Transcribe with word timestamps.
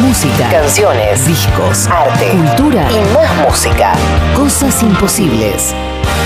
Música, 0.00 0.48
Canciones, 0.50 1.26
discos, 1.26 1.86
arte 1.86 2.30
cultura 2.30 2.86
y 2.90 3.14
más 3.14 3.48
música. 3.48 3.92
cosas 4.34 4.82
imposibles. 4.82 5.74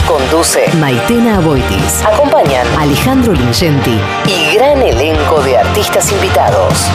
Conduce, 0.06 0.64
Maitena 0.80 1.36
Aboitis, 1.36 2.02
acompañan 2.04 2.66
Alejandro 2.78 3.32
Lingenti. 3.34 3.98
y 4.26 4.54
gran 4.56 4.80
elenco 4.80 5.42
de 5.42 5.58
artistas 5.58 6.10
invitados. 6.12 6.86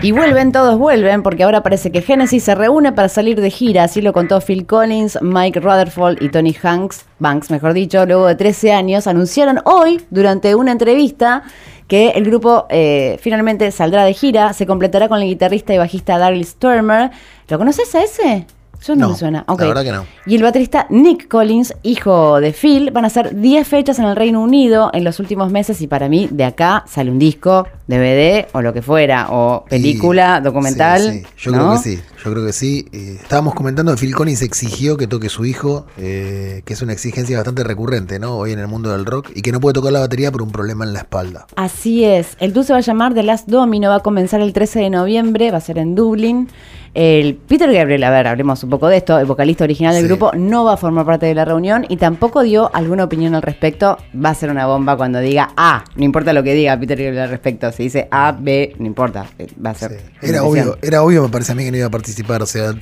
Y 0.00 0.12
vuelven, 0.12 0.52
todos 0.52 0.78
vuelven, 0.78 1.22
porque 1.24 1.42
ahora 1.42 1.62
parece 1.64 1.90
que 1.90 2.02
Genesis 2.02 2.44
se 2.44 2.54
reúne 2.54 2.92
para 2.92 3.08
salir 3.08 3.40
de 3.40 3.50
gira, 3.50 3.82
así 3.84 4.00
lo 4.00 4.12
contó 4.12 4.40
Phil 4.40 4.64
Collins, 4.64 5.18
Mike 5.22 5.58
Rutherford 5.58 6.22
y 6.22 6.28
Tony 6.28 6.56
Hanks, 6.62 7.04
Banks, 7.18 7.50
mejor 7.50 7.72
dicho, 7.72 8.06
luego 8.06 8.26
de 8.26 8.36
13 8.36 8.72
años, 8.72 9.08
anunciaron 9.08 9.60
hoy, 9.64 10.00
durante 10.10 10.54
una 10.54 10.70
entrevista, 10.70 11.42
que 11.88 12.10
el 12.10 12.24
grupo 12.24 12.66
eh, 12.68 13.18
finalmente 13.20 13.70
saldrá 13.72 14.04
de 14.04 14.14
gira, 14.14 14.52
se 14.52 14.66
completará 14.66 15.08
con 15.08 15.20
el 15.20 15.26
guitarrista 15.26 15.74
y 15.74 15.78
bajista 15.78 16.18
Daryl 16.18 16.44
Stormer. 16.44 17.10
¿Lo 17.48 17.58
conoces 17.58 17.94
a 17.94 18.02
ese? 18.02 18.46
Yo 18.84 18.94
no, 18.94 19.06
No, 19.06 19.08
me 19.10 19.16
suena. 19.18 19.44
la 19.46 19.54
verdad 19.54 19.82
que 19.82 19.92
no. 19.92 20.06
Y 20.26 20.36
el 20.36 20.42
baterista 20.42 20.86
Nick 20.90 21.28
Collins, 21.28 21.74
hijo 21.82 22.40
de 22.40 22.52
Phil, 22.52 22.90
van 22.90 23.04
a 23.04 23.08
hacer 23.08 23.34
10 23.34 23.66
fechas 23.66 23.98
en 23.98 24.04
el 24.06 24.16
Reino 24.16 24.40
Unido 24.40 24.90
en 24.92 25.04
los 25.04 25.18
últimos 25.20 25.50
meses 25.50 25.80
y 25.80 25.86
para 25.86 26.08
mí 26.08 26.28
de 26.30 26.44
acá 26.44 26.84
sale 26.86 27.10
un 27.10 27.18
disco, 27.18 27.66
DVD 27.86 28.46
o 28.52 28.62
lo 28.62 28.72
que 28.72 28.82
fuera, 28.82 29.28
o 29.30 29.64
película, 29.68 30.40
documental. 30.40 31.00
sí, 31.00 31.20
sí. 31.20 31.26
Yo 31.38 31.50
¿no? 31.52 31.58
creo 31.58 31.72
que 31.72 31.78
sí, 31.78 32.02
yo 32.24 32.32
creo 32.32 32.46
que 32.46 32.52
sí. 32.52 32.86
Eh, 32.92 33.18
estábamos 33.20 33.54
comentando 33.54 33.92
que 33.94 33.98
Phil 34.00 34.14
Collins 34.14 34.42
exigió 34.42 34.96
que 34.96 35.06
toque 35.06 35.28
su 35.28 35.44
hijo, 35.44 35.86
eh, 35.96 36.62
que 36.64 36.74
es 36.74 36.82
una 36.82 36.92
exigencia 36.92 37.36
bastante 37.36 37.64
recurrente, 37.64 38.18
¿no? 38.18 38.36
Hoy 38.36 38.52
en 38.52 38.58
el 38.58 38.68
mundo 38.68 38.90
del 38.90 39.04
rock, 39.06 39.30
y 39.34 39.42
que 39.42 39.52
no 39.52 39.60
puede 39.60 39.74
tocar 39.74 39.92
la 39.92 40.00
batería 40.00 40.30
por 40.30 40.42
un 40.42 40.50
problema 40.52 40.84
en 40.84 40.92
la 40.92 41.00
espalda. 41.00 41.46
Así 41.56 42.04
es. 42.04 42.36
El 42.40 42.52
tour 42.52 42.64
se 42.64 42.72
va 42.72 42.78
a 42.78 42.82
llamar 42.82 43.14
The 43.14 43.22
Last 43.22 43.48
Domino, 43.48 43.88
va 43.88 43.96
a 43.96 44.00
comenzar 44.00 44.40
el 44.40 44.52
13 44.52 44.80
de 44.80 44.90
noviembre, 44.90 45.50
va 45.50 45.58
a 45.58 45.62
ser 45.62 45.78
en 45.78 45.94
Dublin. 45.94 46.48
El 46.94 47.34
Peter 47.36 47.72
Gabriel, 47.72 48.02
a 48.04 48.10
ver, 48.10 48.26
hablemos 48.26 48.62
un 48.64 48.70
poco 48.70 48.88
de 48.88 48.96
esto, 48.98 49.18
el 49.18 49.26
vocalista 49.26 49.64
original 49.64 49.94
del 49.94 50.02
Sí. 50.04 50.08
grupo, 50.08 50.32
no 50.34 50.64
va 50.64 50.74
a 50.74 50.76
formar 50.76 51.04
parte 51.06 51.26
de 51.26 51.34
la 51.34 51.44
reunión 51.44 51.84
y 51.88 51.96
tampoco 51.96 52.42
dio 52.42 52.70
alguna 52.74 53.04
opinión 53.04 53.34
al 53.34 53.42
respecto. 53.42 53.98
Va 54.14 54.30
a 54.30 54.34
ser 54.34 54.50
una 54.50 54.66
bomba 54.66 54.96
cuando 54.96 55.20
diga 55.20 55.50
A, 55.56 55.84
no 55.96 56.04
importa 56.04 56.32
lo 56.32 56.42
que 56.42 56.54
diga 56.54 56.78
Peter 56.78 56.96
Gabriel 56.98 57.24
al 57.24 57.30
respecto. 57.30 57.70
Si 57.72 57.84
dice 57.84 58.08
A, 58.10 58.32
B, 58.38 58.74
no 58.78 58.86
importa, 58.86 59.26
eh, 59.38 59.46
va 59.64 59.70
a 59.70 59.74
ser. 59.74 59.92
Sí. 60.20 60.28
Era 60.30 60.42
obvio, 60.44 60.76
era 60.82 61.02
obvio, 61.02 61.22
me 61.22 61.28
parece 61.28 61.52
a 61.52 61.54
mí 61.54 61.64
que 61.64 61.70
no 61.70 61.76
iba 61.76 61.86
a 61.86 61.90
participar. 61.90 62.42
O 62.42 62.46
sea, 62.46 62.72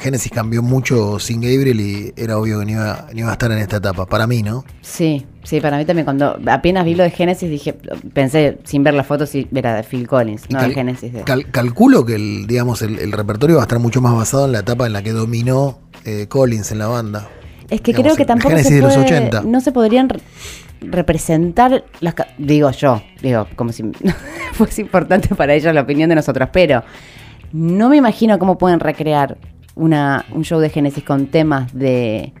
Genesis 0.00 0.30
cambió 0.32 0.62
mucho 0.62 1.18
sin 1.18 1.40
Gabriel 1.40 1.80
y 1.80 2.12
era 2.16 2.38
obvio 2.38 2.58
que 2.60 2.64
no 2.66 2.70
iba, 2.72 3.06
no 3.12 3.18
iba 3.20 3.28
a 3.30 3.32
estar 3.32 3.50
en 3.52 3.58
esta 3.58 3.76
etapa. 3.76 4.06
Para 4.06 4.26
mí, 4.26 4.42
¿no? 4.42 4.64
Sí, 4.80 5.26
sí, 5.44 5.60
para 5.60 5.76
mí 5.78 5.84
también. 5.84 6.04
Cuando 6.04 6.38
apenas 6.46 6.84
vi 6.84 6.94
lo 6.94 7.02
de 7.04 7.10
Genesis, 7.10 7.48
dije, 7.50 7.74
pensé 8.12 8.58
sin 8.64 8.82
ver 8.84 8.94
las 8.94 9.06
fotos 9.06 9.30
si 9.30 9.48
era 9.54 9.74
de 9.74 9.82
Phil 9.82 10.06
Collins, 10.08 10.48
no 10.50 10.60
de 10.62 10.70
Genesis. 10.74 11.12
De... 11.12 11.22
cal- 11.22 11.50
calculo 11.50 12.04
que 12.04 12.14
el, 12.16 12.46
digamos, 12.46 12.82
el, 12.82 12.98
el 12.98 13.12
repertorio 13.12 13.56
va 13.56 13.62
a 13.62 13.64
estar 13.64 13.78
mucho 13.78 14.00
más 14.00 14.14
basado 14.14 14.46
en 14.46 14.52
la 14.52 14.60
etapa 14.60 14.86
en 14.86 14.92
la 14.92 15.02
que 15.02 15.12
dominó 15.12 15.78
eh, 16.04 16.26
Collins 16.28 16.72
en 16.72 16.78
la 16.78 16.86
banda. 16.88 17.28
Es 17.70 17.80
que 17.82 17.92
Digamos, 17.92 18.04
creo 18.14 18.16
que 18.16 18.24
tampoco 18.24 18.48
Genesis 18.50 18.68
se 18.70 18.74
de 18.76 18.80
los 18.82 18.94
puede- 18.94 19.06
80. 19.06 19.42
no 19.42 19.60
se 19.60 19.72
podrían 19.72 20.08
re- 20.08 20.20
representar 20.80 21.84
las 22.00 22.14
digo 22.38 22.70
yo, 22.70 23.02
digo, 23.22 23.46
como 23.56 23.72
si 23.72 23.82
fuese 24.52 24.80
importante 24.82 25.34
para 25.34 25.54
ellos 25.54 25.74
la 25.74 25.82
opinión 25.82 26.08
de 26.08 26.14
nosotros, 26.14 26.48
pero 26.52 26.82
no 27.52 27.88
me 27.88 27.96
imagino 27.96 28.38
cómo 28.38 28.58
pueden 28.58 28.80
recrear 28.80 29.36
una, 29.78 30.26
un 30.32 30.44
show 30.44 30.60
de 30.60 30.68
Genesis 30.68 31.04
con 31.04 31.26
temas 31.26 31.72
de 31.72 32.32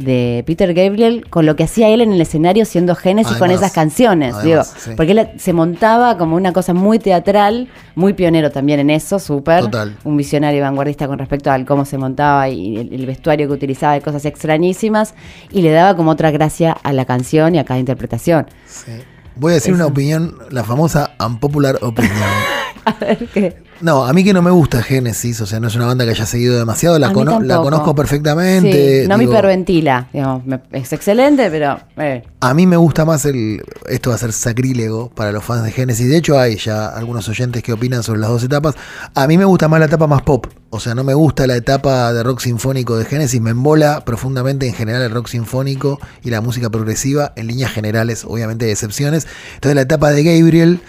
de 0.00 0.42
Peter 0.46 0.72
Gabriel 0.72 1.26
con 1.28 1.46
lo 1.46 1.56
que 1.56 1.64
hacía 1.64 1.88
él 1.88 2.00
en 2.00 2.12
el 2.12 2.20
escenario 2.20 2.64
siendo 2.64 2.94
Genesis 2.94 3.36
con 3.36 3.50
esas 3.50 3.72
canciones, 3.72 4.34
además, 4.34 4.74
digo, 4.74 4.80
sí. 4.82 4.90
porque 4.96 5.12
él 5.12 5.28
se 5.36 5.52
montaba 5.52 6.16
como 6.16 6.36
una 6.36 6.52
cosa 6.52 6.72
muy 6.72 6.98
teatral, 6.98 7.68
muy 7.94 8.14
pionero 8.14 8.50
también 8.50 8.80
en 8.80 8.90
eso, 8.90 9.18
súper, 9.18 9.64
un 10.04 10.16
visionario 10.16 10.58
y 10.58 10.62
vanguardista 10.62 11.06
con 11.06 11.18
respecto 11.18 11.50
al 11.50 11.66
cómo 11.66 11.84
se 11.84 11.98
montaba 11.98 12.48
y 12.48 12.78
el, 12.78 12.92
el 12.92 13.06
vestuario 13.06 13.46
que 13.46 13.52
utilizaba 13.52 13.94
de 13.94 14.00
cosas 14.00 14.24
extrañísimas 14.24 15.14
y 15.50 15.62
le 15.62 15.70
daba 15.70 15.96
como 15.96 16.10
otra 16.10 16.30
gracia 16.30 16.72
a 16.72 16.92
la 16.92 17.04
canción 17.04 17.54
y 17.54 17.58
a 17.58 17.64
cada 17.64 17.78
interpretación. 17.78 18.46
Sí. 18.66 18.92
Voy 19.36 19.52
a 19.52 19.54
decir 19.54 19.72
una 19.72 19.86
opinión, 19.86 20.36
la 20.50 20.64
famosa 20.64 21.12
unpopular 21.24 21.78
opinion. 21.82 22.14
A 22.84 22.96
ver 23.04 23.28
qué. 23.32 23.70
No, 23.80 24.04
a 24.04 24.12
mí 24.12 24.22
que 24.22 24.34
no 24.34 24.42
me 24.42 24.50
gusta 24.50 24.82
Genesis, 24.82 25.40
o 25.40 25.46
sea, 25.46 25.58
no 25.58 25.68
es 25.68 25.74
una 25.74 25.86
banda 25.86 26.04
que 26.04 26.10
haya 26.10 26.26
seguido 26.26 26.58
demasiado, 26.58 26.98
la, 26.98 27.14
cono- 27.14 27.40
la 27.40 27.56
conozco 27.62 27.94
perfectamente. 27.94 29.02
Sí, 29.04 29.08
no 29.08 29.16
me 29.16 29.22
digo, 29.24 29.32
hiperventila, 29.32 30.08
digamos, 30.12 30.44
me- 30.44 30.60
es 30.72 30.92
excelente, 30.92 31.48
pero 31.50 31.80
eh, 31.96 32.22
A 32.40 32.52
mí 32.52 32.66
me 32.66 32.76
gusta 32.76 33.06
más 33.06 33.24
el. 33.24 33.62
Esto 33.88 34.10
va 34.10 34.16
a 34.16 34.18
ser 34.18 34.34
sacrílego 34.34 35.08
para 35.08 35.32
los 35.32 35.42
fans 35.42 35.64
de 35.64 35.72
Genesis. 35.72 36.10
De 36.10 36.16
hecho, 36.18 36.38
hay 36.38 36.56
ya 36.58 36.88
algunos 36.88 37.26
oyentes 37.30 37.62
que 37.62 37.72
opinan 37.72 38.02
sobre 38.02 38.20
las 38.20 38.28
dos 38.28 38.42
etapas. 38.44 38.74
A 39.14 39.26
mí 39.26 39.38
me 39.38 39.46
gusta 39.46 39.66
más 39.66 39.80
la 39.80 39.86
etapa 39.86 40.06
más 40.06 40.20
pop. 40.22 40.46
O 40.68 40.78
sea, 40.78 40.94
no 40.94 41.02
me 41.02 41.14
gusta 41.14 41.46
la 41.46 41.56
etapa 41.56 42.12
de 42.12 42.22
rock 42.22 42.40
sinfónico 42.40 42.98
de 42.98 43.06
Genesis. 43.06 43.40
Me 43.40 43.50
embola 43.50 44.04
profundamente 44.04 44.66
en 44.68 44.74
general 44.74 45.00
el 45.02 45.10
rock 45.10 45.28
sinfónico 45.28 45.98
y 46.22 46.28
la 46.28 46.42
música 46.42 46.68
progresiva. 46.68 47.32
En 47.34 47.46
líneas 47.46 47.72
generales, 47.72 48.24
obviamente, 48.26 48.66
hay 48.66 48.72
excepciones. 48.72 49.26
Entonces, 49.54 49.74
la 49.74 49.82
etapa 49.82 50.10
de 50.10 50.22
Gabriel. 50.22 50.80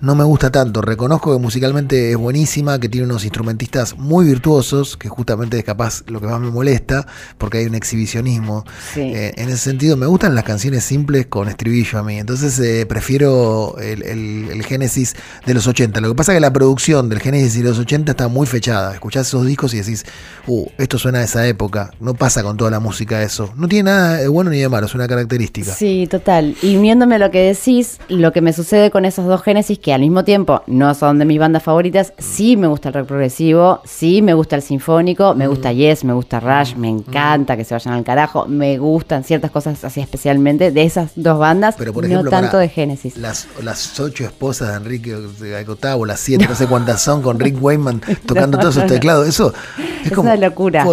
No 0.00 0.14
me 0.14 0.24
gusta 0.24 0.50
tanto. 0.50 0.80
Reconozco 0.80 1.32
que 1.32 1.40
musicalmente 1.42 2.10
es 2.12 2.16
buenísima, 2.16 2.78
que 2.78 2.88
tiene 2.88 3.06
unos 3.06 3.24
instrumentistas 3.24 3.96
muy 3.98 4.26
virtuosos, 4.26 4.96
que 4.96 5.08
justamente 5.08 5.58
es 5.58 5.64
capaz 5.64 6.02
lo 6.06 6.20
que 6.20 6.26
más 6.26 6.40
me 6.40 6.50
molesta, 6.50 7.06
porque 7.36 7.58
hay 7.58 7.66
un 7.66 7.74
exhibicionismo. 7.74 8.64
Sí. 8.94 9.00
Eh, 9.00 9.34
en 9.36 9.48
ese 9.48 9.58
sentido, 9.58 9.96
me 9.96 10.06
gustan 10.06 10.34
las 10.34 10.44
canciones 10.44 10.84
simples 10.84 11.26
con 11.26 11.48
estribillo 11.48 11.98
a 11.98 12.02
mí. 12.02 12.18
Entonces, 12.18 12.58
eh, 12.60 12.86
prefiero 12.86 13.76
el, 13.78 14.02
el- 14.02 14.48
el 14.52 14.62
Génesis 14.64 15.16
de 15.46 15.54
los 15.54 15.66
80. 15.66 16.00
Lo 16.00 16.08
que 16.08 16.14
pasa 16.14 16.32
es 16.32 16.36
que 16.36 16.40
la 16.40 16.52
producción 16.52 17.08
del 17.08 17.20
Génesis 17.20 17.54
de 17.62 17.68
los 17.68 17.78
80 17.78 18.12
está 18.12 18.28
muy 18.28 18.46
fechada. 18.46 18.94
Escuchás 18.94 19.26
esos 19.28 19.46
discos 19.46 19.74
y 19.74 19.78
decís, 19.78 20.04
uh, 20.46 20.66
esto 20.78 20.98
suena 20.98 21.18
de 21.18 21.24
esa 21.24 21.46
época. 21.46 21.90
No 22.00 22.14
pasa 22.14 22.42
con 22.42 22.56
toda 22.56 22.70
la 22.70 22.80
música 22.80 23.22
eso. 23.22 23.52
No 23.56 23.66
tiene 23.68 23.90
nada 23.90 24.16
de 24.18 24.28
bueno 24.28 24.50
ni 24.50 24.58
de 24.60 24.68
malo, 24.68 24.86
es 24.86 24.94
una 24.94 25.08
característica. 25.08 25.72
Sí, 25.72 26.06
total. 26.10 26.56
Y 26.62 26.76
uniéndome 26.76 27.16
a 27.16 27.18
lo 27.18 27.30
que 27.30 27.40
decís, 27.40 27.98
lo 28.08 28.32
que 28.32 28.40
me 28.40 28.52
sucede 28.52 28.90
con 28.90 29.04
esos 29.04 29.26
dos 29.26 29.42
Génesis, 29.42 29.78
que 29.78 29.87
al 29.92 30.00
mismo 30.00 30.24
tiempo 30.24 30.62
no 30.66 30.94
son 30.94 31.18
de 31.18 31.24
mis 31.24 31.38
bandas 31.38 31.62
favoritas, 31.62 32.12
sí 32.18 32.56
me 32.56 32.66
gusta 32.66 32.88
el 32.88 32.94
rock 32.94 33.06
progresivo, 33.08 33.80
sí 33.84 34.22
me 34.22 34.34
gusta 34.34 34.56
el 34.56 34.62
sinfónico, 34.62 35.34
me 35.34 35.46
gusta 35.46 35.72
Yes, 35.72 36.04
me 36.04 36.12
gusta 36.12 36.40
Rush, 36.40 36.74
me 36.76 36.88
encanta 36.88 37.56
que 37.56 37.64
se 37.64 37.74
vayan 37.74 37.94
al 37.94 38.04
carajo, 38.04 38.46
me 38.46 38.78
gustan 38.78 39.24
ciertas 39.24 39.50
cosas 39.50 39.82
así 39.84 40.00
especialmente 40.00 40.70
de 40.70 40.82
esas 40.82 41.12
dos 41.16 41.38
bandas, 41.38 41.74
Pero 41.78 41.92
por 41.92 42.04
no 42.04 42.08
ejemplo, 42.08 42.30
tanto 42.30 42.52
pará, 42.52 42.60
de 42.60 42.68
Génesis. 42.68 43.16
Las, 43.16 43.48
las 43.62 43.98
ocho 44.00 44.24
esposas 44.24 44.70
de 44.70 44.76
Enrique 44.76 45.16
Alcotavo, 45.56 46.06
las 46.06 46.20
siete, 46.20 46.46
no 46.48 46.54
sé 46.54 46.66
cuántas 46.66 47.00
son, 47.02 47.22
con 47.22 47.38
Rick 47.38 47.62
Wayman 47.62 48.00
tocando 48.26 48.58
todos 48.58 48.74
sus 48.74 48.86
teclados. 48.86 49.28
Eso 49.28 49.52
es 49.78 50.06
Es 50.06 50.12
como. 50.12 50.30
una 50.30 50.36
locura. 50.36 50.84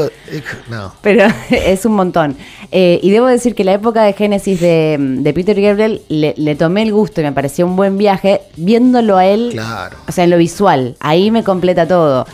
No. 0.69 0.93
Pero 1.01 1.25
es 1.49 1.85
un 1.85 1.93
montón. 1.93 2.35
Eh, 2.71 2.99
y 3.01 3.11
debo 3.11 3.27
decir 3.27 3.55
que 3.55 3.63
la 3.63 3.73
época 3.73 4.03
de 4.03 4.13
Génesis 4.13 4.59
de, 4.59 4.97
de 4.99 5.33
Peter 5.33 5.59
Gabriel 5.59 6.01
le, 6.09 6.33
le 6.37 6.55
tomé 6.55 6.83
el 6.83 6.91
gusto 6.91 7.21
y 7.21 7.23
me 7.23 7.31
pareció 7.31 7.65
un 7.65 7.75
buen 7.75 7.97
viaje 7.97 8.41
viéndolo 8.85 9.17
a 9.17 9.25
él, 9.25 9.49
Claro. 9.51 9.97
o 10.07 10.11
sea, 10.11 10.23
en 10.23 10.29
lo 10.29 10.37
visual. 10.37 10.95
Ahí 10.99 11.31
me 11.31 11.43
completa 11.43 11.87
todo. 11.87 12.25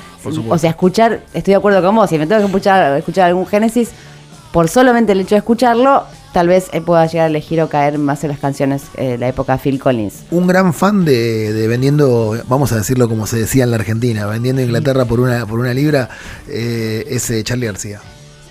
O 0.50 0.58
sea, 0.58 0.70
escuchar, 0.72 1.22
estoy 1.34 1.54
de 1.54 1.58
acuerdo 1.58 1.82
con 1.82 1.96
vos, 1.96 2.10
si 2.10 2.18
me 2.18 2.28
tengo 2.28 2.42
que 2.42 2.46
escuchar, 2.46 2.98
escuchar 2.98 3.28
algún 3.28 3.48
Génesis, 3.48 3.90
por 4.52 4.68
solamente 4.68 5.14
el 5.14 5.22
hecho 5.22 5.34
de 5.36 5.40
escucharlo, 5.40 6.04
tal 6.34 6.48
vez 6.48 6.68
eh, 6.74 6.82
pueda 6.82 7.06
llegar 7.08 7.26
a 7.26 7.30
elegir 7.30 7.60
o 7.62 7.70
caer 7.70 7.98
más 7.98 8.24
en 8.24 8.30
las 8.30 8.40
canciones 8.40 8.84
eh, 8.98 9.12
de 9.12 9.18
la 9.18 9.30
época 9.30 9.58
Phil 9.58 9.80
Collins. 9.80 10.24
Un 10.30 10.46
gran 10.46 10.74
fan 10.74 11.06
de, 11.06 11.54
de 11.54 11.68
vendiendo, 11.68 12.36
vamos 12.48 12.72
a 12.72 12.76
decirlo 12.76 13.08
como 13.10 13.26
se 13.26 13.38
decía 13.40 13.64
en 13.64 13.72
la 13.72 13.78
Argentina, 13.78 14.26
vendiendo 14.28 14.62
Inglaterra 14.62 15.06
por 15.06 15.20
una, 15.22 15.46
por 15.48 15.58
una 15.60 15.74
libra, 15.74 16.10
eh, 16.48 17.06
es 17.10 17.30
eh, 17.32 17.44
Charlie 17.44 17.66
García. 17.66 18.02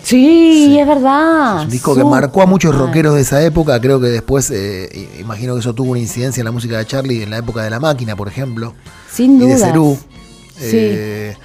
Sí, 0.03 0.67
Sí. 0.67 0.79
es 0.79 0.87
verdad. 0.87 1.59
Es 1.59 1.65
un 1.65 1.71
disco 1.71 1.95
que 1.95 2.05
marcó 2.05 2.43
a 2.43 2.47
muchos 2.47 2.75
rockeros 2.75 3.15
de 3.15 3.21
esa 3.23 3.43
época. 3.45 3.81
Creo 3.81 4.01
que 4.01 4.07
después, 4.09 4.51
eh, 4.51 5.09
imagino 5.21 5.55
que 5.55 5.61
eso 5.61 5.75
tuvo 5.75 5.93
una 5.93 6.01
incidencia 6.01 6.41
en 6.41 6.47
la 6.47 6.53
música 6.53 6.79
de 6.79 6.87
Charlie 6.87 7.23
en 7.23 7.31
la 7.31 7.39
época 7.39 7.63
de 7.63 7.71
La 7.71 7.81
Máquina, 7.81 8.17
por 8.17 8.29
ejemplo. 8.29 8.75
Sin 9.13 9.41
y 9.43 9.47
de. 9.47 9.57
Cerú. 9.59 9.99
Sí. 10.59 10.65
Eh, 10.73 11.37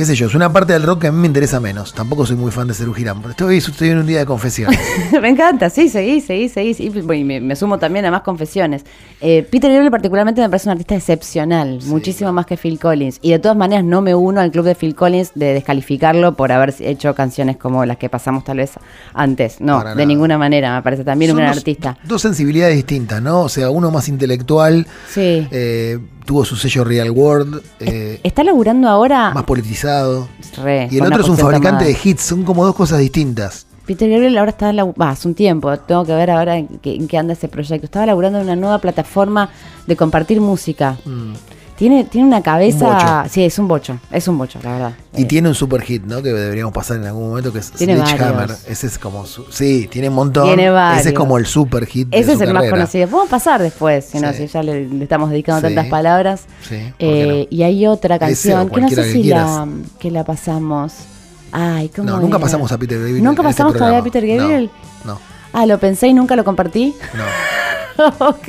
qué 0.00 0.06
sé 0.06 0.14
yo, 0.14 0.28
es 0.28 0.34
una 0.34 0.50
parte 0.50 0.72
del 0.72 0.82
rock 0.82 1.02
que 1.02 1.06
a 1.08 1.12
mí 1.12 1.18
me 1.18 1.26
interesa 1.26 1.60
menos. 1.60 1.92
Tampoco 1.92 2.24
soy 2.24 2.34
muy 2.36 2.50
fan 2.50 2.66
de 2.66 2.72
Cerú 2.72 2.94
Girán. 2.94 3.18
pero 3.20 3.32
Estoy, 3.32 3.58
estoy 3.58 3.90
en 3.90 3.98
un 3.98 4.06
día 4.06 4.20
de 4.20 4.24
confesión. 4.24 4.72
me 5.20 5.28
encanta, 5.28 5.68
sí, 5.68 5.90
seguí, 5.90 6.22
seguí, 6.22 6.48
seguí. 6.48 6.74
y 6.80 7.24
me, 7.24 7.38
me 7.40 7.54
sumo 7.54 7.78
también 7.78 8.06
a 8.06 8.10
más 8.10 8.22
confesiones. 8.22 8.84
Eh, 9.20 9.46
Peter 9.50 9.70
Gabriel 9.70 9.90
particularmente 9.90 10.40
me 10.40 10.48
parece 10.48 10.68
un 10.68 10.72
artista 10.72 10.94
excepcional, 10.94 11.80
muchísimo 11.84 12.32
más 12.32 12.46
que 12.46 12.56
Phil 12.56 12.78
Collins. 12.80 13.18
Y 13.20 13.30
de 13.32 13.38
todas 13.38 13.58
maneras 13.58 13.84
no 13.84 14.00
me 14.00 14.14
uno 14.14 14.40
al 14.40 14.50
club 14.50 14.64
de 14.64 14.74
Phil 14.74 14.94
Collins 14.94 15.32
de 15.34 15.52
descalificarlo 15.52 16.34
por 16.34 16.50
haber 16.50 16.74
hecho 16.80 17.14
canciones 17.14 17.58
como 17.58 17.84
las 17.84 17.98
que 17.98 18.08
pasamos 18.08 18.42
tal 18.44 18.56
vez 18.56 18.72
antes. 19.12 19.60
No, 19.60 19.76
Para 19.78 19.90
de 19.90 19.96
nada. 19.96 20.06
ninguna 20.06 20.38
manera, 20.38 20.76
me 20.76 20.82
parece 20.82 21.04
también 21.04 21.30
un 21.32 21.36
gran 21.36 21.50
artista. 21.50 21.98
Dos 22.04 22.22
sensibilidades 22.22 22.74
distintas, 22.76 23.20
¿no? 23.20 23.42
O 23.42 23.48
sea, 23.50 23.68
uno 23.68 23.90
más 23.90 24.08
intelectual, 24.08 24.86
Sí. 25.10 25.46
eh, 25.50 25.98
tuvo 26.30 26.44
su 26.44 26.54
sello 26.54 26.84
Real 26.84 27.10
World, 27.10 27.60
eh, 27.80 28.20
¿Está 28.22 28.44
laburando 28.44 28.88
ahora? 28.88 29.32
más 29.34 29.42
politizado. 29.42 30.28
Re, 30.62 30.86
Y 30.88 30.98
el 30.98 31.02
otro 31.04 31.22
es 31.22 31.28
un 31.28 31.36
fabricante 31.36 31.84
de 31.84 31.96
hits, 32.04 32.22
son 32.22 32.44
como 32.44 32.64
dos 32.64 32.76
cosas 32.76 33.00
distintas. 33.00 33.66
Peter 33.84 34.08
Gabriel 34.08 34.38
ahora 34.38 34.52
está, 34.52 34.72
lau- 34.72 34.94
va, 34.94 35.10
hace 35.10 35.26
un 35.26 35.34
tiempo, 35.34 35.76
tengo 35.80 36.04
que 36.04 36.12
ver 36.14 36.30
ahora 36.30 36.56
en 36.56 36.68
qué, 36.68 36.94
en 36.94 37.08
qué 37.08 37.18
anda 37.18 37.32
ese 37.32 37.48
proyecto. 37.48 37.84
Estaba 37.86 38.06
laburando 38.06 38.38
en 38.38 38.44
una 38.44 38.54
nueva 38.54 38.78
plataforma 38.78 39.50
de 39.88 39.96
compartir 39.96 40.40
música. 40.40 40.98
Mm. 41.04 41.32
Tiene, 41.80 42.04
tiene 42.04 42.26
una 42.28 42.42
cabeza. 42.42 43.24
Sí, 43.30 43.42
es 43.42 43.58
un 43.58 43.66
bocho. 43.66 43.98
Es 44.12 44.28
un 44.28 44.36
bocho, 44.36 44.58
la 44.62 44.72
verdad. 44.72 44.92
Y 45.16 45.22
Eh, 45.22 45.24
tiene 45.24 45.48
un 45.48 45.54
super 45.54 45.80
hit, 45.80 46.02
¿no? 46.04 46.22
Que 46.22 46.28
deberíamos 46.30 46.74
pasar 46.74 46.98
en 46.98 47.06
algún 47.06 47.30
momento, 47.30 47.52
que 47.54 47.60
es 47.60 47.72
Sledgehammer. 47.74 48.50
Ese 48.68 48.86
es 48.86 48.98
como 48.98 49.24
su- 49.24 49.46
Sí, 49.50 49.88
tiene 49.90 50.10
un 50.10 50.14
montón. 50.14 50.44
Tiene 50.44 50.64
Ese 50.64 50.70
varios. 50.72 51.06
es 51.06 51.12
como 51.14 51.38
el 51.38 51.46
super 51.46 51.86
hit. 51.86 52.08
de 52.10 52.18
ese 52.18 52.34
es 52.34 52.40
el 52.42 52.52
más 52.52 52.68
conocido. 52.68 53.08
Podemos 53.08 53.30
pasar 53.30 53.62
después, 53.62 54.04
si 54.04 54.20
no, 54.20 54.30
Sí. 54.32 54.46
si 54.46 54.46
ya 54.48 54.62
le, 54.62 54.86
le 54.90 55.02
estamos 55.04 55.30
dedicando 55.30 55.66
Sí. 55.66 55.74
tantas 55.74 55.90
palabras. 55.90 56.42
Sí, 56.68 56.76
¿por 56.90 56.98
qué 56.98 57.40
Eh, 57.40 57.46
Y 57.50 57.62
hay 57.62 57.86
otra 57.86 58.16
Ese 58.16 58.26
canción 58.26 58.68
que 58.68 58.80
no 58.82 58.88
sé 58.90 58.94
que 58.96 59.12
si 59.12 59.22
la, 59.24 59.66
que 59.98 60.10
la 60.10 60.22
pasamos. 60.24 60.92
Ay, 61.50 61.88
¿cómo 61.88 62.10
No, 62.10 62.20
nunca 62.20 62.38
pasamos 62.38 62.70
a 62.72 62.76
Peter 62.78 62.98
Gabriel. 62.98 63.24
¿Nunca 63.24 63.40
este 63.40 63.52
pasamos 63.54 63.72
todavía 63.74 64.00
a. 64.00 64.04
Peter 64.04 64.26
Gabriel? 64.26 64.70
No, 65.06 65.18
Ah, 65.54 65.64
lo 65.66 65.78
pensé 65.78 66.08
y 66.08 66.12
nunca 66.12 66.36
lo 66.36 66.44
compartí. 66.44 66.94
no. 67.14 67.24
ok. 68.18 68.48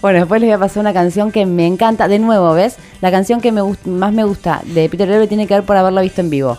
Bueno, 0.00 0.18
después 0.20 0.40
les 0.40 0.48
voy 0.48 0.54
a 0.54 0.58
pasar 0.58 0.80
una 0.80 0.92
canción 0.92 1.30
que 1.32 1.46
me 1.46 1.66
encanta. 1.66 2.08
De 2.08 2.18
nuevo, 2.18 2.52
¿ves? 2.54 2.76
La 3.00 3.10
canción 3.10 3.40
que 3.40 3.52
me 3.52 3.62
más 3.86 4.12
me 4.12 4.24
gusta 4.24 4.60
de 4.64 4.88
Peter 4.88 5.08
Gabriel 5.08 5.28
tiene 5.28 5.46
que 5.46 5.54
ver 5.54 5.62
por 5.64 5.76
haberla 5.76 6.00
visto 6.00 6.20
en 6.20 6.30
vivo. 6.30 6.58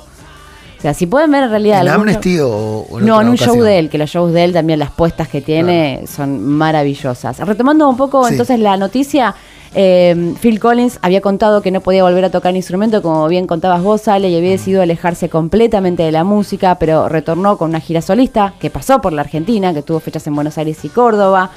O 0.77 0.81
sea, 0.81 0.93
si 0.93 1.07
pueden 1.07 1.31
ver 1.31 1.43
en 1.45 1.49
realidad. 1.49 1.81
¿En 1.81 1.87
Amnesty 1.89 2.37
show- 2.37 2.85
o, 2.91 2.99
en 2.99 3.05
no, 3.05 3.19
en 3.21 3.29
un 3.29 3.37
show 3.37 3.59
de 3.61 3.79
él, 3.79 3.89
que 3.89 3.97
los 3.97 4.09
shows 4.09 4.31
de 4.33 4.43
él 4.43 4.53
también, 4.53 4.77
las 4.77 4.91
puestas 4.91 5.27
que 5.27 5.41
tiene 5.41 6.03
son 6.07 6.43
maravillosas. 6.43 7.39
Retomando 7.39 7.89
un 7.89 7.97
poco 7.97 8.25
Sí. 8.27 8.33
entonces 8.33 8.59
la 8.59 8.77
noticia, 8.77 9.33
eh, 9.73 10.35
Phil 10.41 10.59
Collins 10.59 10.99
había 11.01 11.21
contado 11.21 11.61
que 11.63 11.71
no 11.71 11.81
podía 11.81 12.03
volver 12.03 12.25
a 12.25 12.29
tocar 12.29 12.55
instrumento, 12.55 13.01
como 13.01 13.27
bien 13.27 13.47
contabas 13.47 13.81
vos, 13.81 14.07
Ale, 14.07 14.29
y 14.29 14.37
había 14.37 14.51
decidido 14.51 14.83
alejarse 14.83 15.27
completamente 15.27 16.03
de 16.03 16.11
la 16.11 16.23
música, 16.23 16.75
pero 16.77 17.09
retornó 17.09 17.57
con 17.57 17.69
una 17.69 17.79
gira 17.79 18.01
solista 18.03 18.53
que 18.59 18.69
pasó 18.69 19.01
por 19.01 19.11
la 19.11 19.21
Argentina, 19.21 19.73
que 19.73 19.81
tuvo 19.81 19.99
fechas 19.99 20.27
en 20.27 20.35
Buenos 20.35 20.57
Aires 20.59 20.83
y 20.85 20.89
Córdoba. 20.89 21.49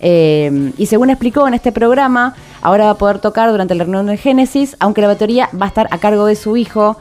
Eh, 0.00 0.72
y 0.76 0.86
según 0.86 1.10
explicó 1.10 1.46
en 1.48 1.54
este 1.54 1.72
programa, 1.72 2.34
ahora 2.62 2.84
va 2.86 2.90
a 2.90 2.98
poder 2.98 3.18
tocar 3.18 3.50
durante 3.50 3.74
la 3.74 3.84
reunión 3.84 4.06
de 4.06 4.16
Génesis, 4.16 4.76
aunque 4.80 5.00
la 5.00 5.08
batería 5.08 5.48
va 5.60 5.66
a 5.66 5.68
estar 5.68 5.88
a 5.90 5.98
cargo 5.98 6.26
de 6.26 6.36
su 6.36 6.56
hijo. 6.56 6.96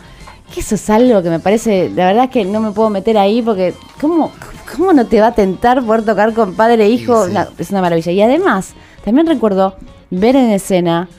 Que 0.53 0.59
eso 0.59 0.75
es 0.75 0.89
algo 0.89 1.23
que 1.23 1.29
me 1.29 1.39
parece, 1.39 1.89
la 1.95 2.05
verdad 2.05 2.25
es 2.25 2.29
que 2.29 2.45
no 2.45 2.59
me 2.59 2.71
puedo 2.71 2.89
meter 2.91 3.17
ahí 3.17 3.41
porque 3.41 3.73
¿cómo, 3.99 4.31
cómo 4.75 4.93
no 4.93 5.05
te 5.07 5.19
va 5.19 5.27
a 5.27 5.31
tentar 5.33 5.83
poder 5.83 6.05
tocar 6.05 6.33
con 6.33 6.53
padre 6.53 6.85
e 6.85 6.89
hijo? 6.89 7.23
Sí, 7.23 7.25
sí. 7.25 7.31
Una- 7.31 7.47
es 7.57 7.71
una 7.71 7.81
maravilla. 7.81 8.11
Y 8.11 8.21
además, 8.21 8.73
también 9.03 9.25
recuerdo 9.25 9.75
ver 10.11 10.35
en 10.35 10.51
escena 10.51 11.09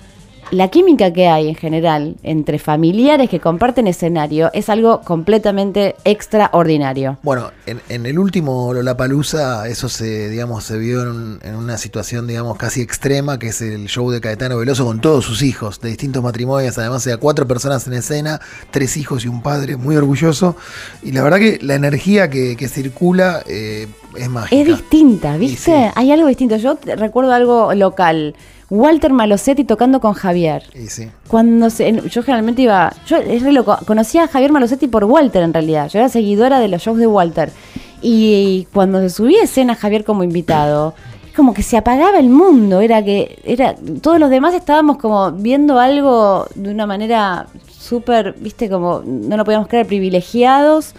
la 0.55 0.69
química 0.69 1.12
que 1.12 1.29
hay 1.29 1.49
en 1.49 1.55
general 1.55 2.17
entre 2.23 2.59
familiares 2.59 3.29
que 3.29 3.41
comparten 3.41 3.87
escenario 3.87 4.51
es 4.53 4.69
algo 4.69 5.01
completamente 5.03 5.97
extraordinario. 6.05 7.19
Bueno, 7.23 7.51
en, 7.67 7.81
en 7.89 8.06
el 8.06 8.19
último 8.19 8.73
Lollapalooza 8.73 9.69
eso 9.69 9.89
se, 9.89 10.29
digamos, 10.31 10.65
se 10.65 10.79
vio 10.79 11.03
en, 11.03 11.41
en 11.43 11.56
una 11.56 11.79
situación, 11.79 12.27
digamos, 12.27 12.56
casi 12.56 12.81
extrema, 12.81 13.39
que 13.39 13.49
es 13.49 13.61
el 13.61 13.87
show 13.87 14.11
de 14.11 14.21
Caetano 14.21 14.59
Veloso 14.59 14.85
con 14.85 15.01
todos 15.01 15.25
sus 15.25 15.43
hijos, 15.43 15.81
de 15.81 15.91
distintos 15.91 16.23
matrimonios, 16.23 16.79
además 16.79 17.05
de 17.05 17.17
cuatro 17.17 17.47
personas 17.47 17.87
en 17.87 17.95
escena, 17.95 18.41
tres 18.71 18.97
hijos 18.97 19.25
y 19.25 19.29
un 19.29 19.43
padre, 19.43 19.77
muy 19.77 19.97
orgulloso. 19.97 20.56
Y 21.03 21.12
la 21.12 21.23
verdad 21.23 21.39
que 21.39 21.59
la 21.62 21.75
energía 21.75 22.31
que, 22.31 22.56
que 22.56 22.69
circula 22.69 23.43
eh, 23.47 23.87
es 24.17 24.29
mágica. 24.29 24.61
Es 24.61 24.67
distinta, 24.67 25.37
¿viste? 25.37 25.73
sí. 25.73 25.93
Hay 25.95 26.12
algo 26.12 26.27
distinto. 26.29 26.56
Yo 26.56 26.79
recuerdo 26.97 27.33
algo 27.33 27.75
local. 27.75 28.35
Walter 28.71 29.13
Malosetti 29.13 29.65
tocando 29.65 30.01
con 30.01 30.15
Javier. 30.15 30.65
Sí. 30.89 31.09
Cuando 31.29 31.71
se, 31.71 31.93
yo 32.09 32.23
generalmente 32.23 32.63
iba, 32.63 32.93
yo 33.07 33.17
es 33.19 33.43
re 33.43 33.53
loco, 33.53 33.77
conocía 33.87 34.25
a 34.25 34.29
Javier 34.29 34.53
Malosetti 34.53 34.87
por 34.89 35.05
Walter 35.05 35.43
en 35.43 35.53
realidad, 35.53 35.89
yo 35.89 35.99
era 35.99 36.09
seguidora 36.09 36.61
de 36.61 36.69
los 36.69 36.83
shows 36.83 36.99
de 36.99 37.07
Walter. 37.07 37.53
Y 38.01 38.67
cuando 38.73 39.01
se 39.01 39.11
subía 39.11 39.41
a 39.41 39.45
escena 39.45 39.75
Javier 39.75 40.05
como 40.05 40.25
invitado, 40.25 40.95
es 41.27 41.35
como 41.35 41.55
que 41.55 41.63
se 41.63 41.77
apagaba 41.77 42.19
el 42.19 42.29
mundo, 42.29 42.81
era 42.81 43.03
que 43.03 43.39
era 43.45 43.75
todos 44.03 44.19
los 44.19 44.31
demás 44.31 44.55
estábamos 44.55 44.99
como 44.99 45.33
viendo 45.33 45.79
algo 45.79 46.47
de 46.55 46.71
una 46.71 46.87
manera 46.87 47.47
súper, 47.79 48.35
viste, 48.39 48.69
como 48.69 49.03
no 49.05 49.37
lo 49.37 49.45
podíamos 49.45 49.69
creer, 49.69 49.87
privilegiados. 49.87 50.95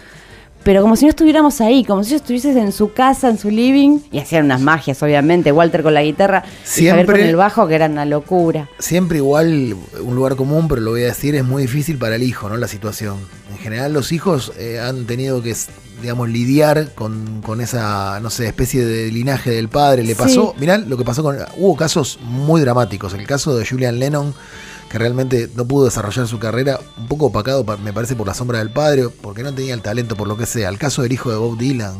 Pero 0.66 0.82
como 0.82 0.96
si 0.96 1.04
no 1.04 1.10
estuviéramos 1.10 1.60
ahí, 1.60 1.84
como 1.84 2.02
si 2.02 2.10
ellos 2.10 2.22
estuviesen 2.22 2.58
en 2.58 2.72
su 2.72 2.92
casa, 2.92 3.28
en 3.30 3.38
su 3.38 3.50
living, 3.50 4.00
y 4.10 4.18
hacían 4.18 4.44
unas 4.46 4.60
magias, 4.60 5.00
obviamente, 5.00 5.52
Walter 5.52 5.84
con 5.84 5.94
la 5.94 6.02
guitarra 6.02 6.42
y 6.44 6.68
Javier 6.88 7.06
con 7.06 7.14
Siempre- 7.14 7.28
el 7.30 7.36
bajo, 7.36 7.68
que 7.68 7.76
era 7.76 7.86
una 7.86 8.04
locura. 8.04 8.68
Siempre 8.80 9.18
igual, 9.18 9.76
un 10.02 10.14
lugar 10.16 10.34
común, 10.34 10.66
pero 10.66 10.80
lo 10.80 10.90
voy 10.90 11.04
a 11.04 11.06
decir, 11.06 11.36
es 11.36 11.44
muy 11.44 11.62
difícil 11.62 11.98
para 11.98 12.16
el 12.16 12.24
hijo, 12.24 12.48
¿no? 12.48 12.56
La 12.56 12.66
situación. 12.66 13.16
En 13.52 13.58
general 13.58 13.92
los 13.92 14.10
hijos 14.10 14.52
eh, 14.58 14.80
han 14.80 15.06
tenido 15.06 15.40
que, 15.40 15.54
digamos, 16.02 16.28
lidiar 16.28 16.92
con, 16.94 17.42
con 17.42 17.60
esa, 17.60 18.18
no 18.20 18.28
sé, 18.30 18.46
especie 18.48 18.84
de 18.84 19.12
linaje 19.12 19.50
del 19.52 19.68
padre. 19.68 20.02
Le 20.02 20.14
Sí. 20.14 20.20
pasó, 20.20 20.52
mirá 20.58 20.78
lo 20.78 20.96
que 20.98 21.04
pasó 21.04 21.22
con... 21.22 21.38
Hubo 21.58 21.76
casos 21.76 22.18
muy 22.22 22.60
dramáticos. 22.60 23.14
El 23.14 23.24
caso 23.26 23.56
de 23.56 23.64
Julian 23.64 24.00
Lennon, 24.00 24.34
que 24.96 25.00
realmente 25.00 25.50
no 25.54 25.66
pudo 25.66 25.84
desarrollar 25.84 26.26
su 26.26 26.38
carrera, 26.38 26.80
un 26.96 27.06
poco 27.06 27.26
opacado, 27.26 27.64
pa- 27.66 27.76
me 27.76 27.92
parece, 27.92 28.16
por 28.16 28.26
la 28.26 28.32
sombra 28.32 28.60
del 28.60 28.70
padre, 28.70 29.04
porque 29.20 29.42
no 29.42 29.52
tenía 29.52 29.74
el 29.74 29.82
talento, 29.82 30.16
por 30.16 30.26
lo 30.26 30.38
que 30.38 30.46
sea. 30.46 30.70
El 30.70 30.78
caso 30.78 31.02
del 31.02 31.12
hijo 31.12 31.30
de 31.30 31.36
Bob 31.36 31.58
Dylan, 31.58 31.94